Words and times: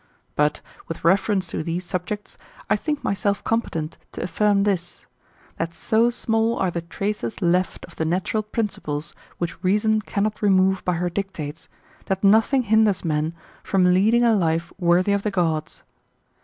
Bfit, 0.35 0.61
with 0.87 1.03
reference 1.05 1.45
to 1.49 1.61
these 1.61 1.85
subjects, 1.85 2.35
I 2.71 2.75
think 2.75 3.03
myself 3.03 3.43
compe 3.43 3.69
tent 3.69 3.99
to 4.13 4.23
affirm 4.23 4.63
this; 4.63 5.05
that 5.57 5.75
so 5.75 6.09
small 6.09 6.57
are 6.57 6.71
the 6.71 6.81
traces 6.81 7.39
left 7.39 7.85
of 7.85 7.97
the 7.97 8.03
natural 8.03 8.41
principles, 8.41 9.13
which 9.37 9.63
reason 9.63 10.01
cannot 10.01 10.37
remove^ 10.37 10.83
by 10.83 10.93
her 10.93 11.11
dictates, 11.11 11.69
that 12.07 12.23
nothing 12.23 12.63
hinders 12.63 13.05
men 13.05 13.35
from 13.61 13.93
leading 13.93 14.23
a 14.23 14.33
life 14.35 14.73
worthy 14.79 15.11
of 15.13 15.21
the 15.21 15.29
gods. 15.29 15.83